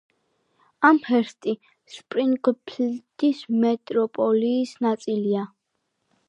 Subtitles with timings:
[0.87, 1.53] ამჰერსტი
[1.95, 5.47] სპრინგფილდის მეტროპოლიის ნაწილია.